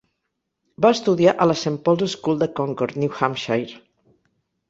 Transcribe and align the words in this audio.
Va 0.85 0.89
estudiar 0.95 1.33
a 1.35 1.47
la 1.49 1.57
Saint 1.65 1.77
Paul's 1.89 2.15
School 2.17 2.41
de 2.45 2.49
Concord, 2.61 2.99
New 3.03 3.13
Hampshire. 3.19 3.77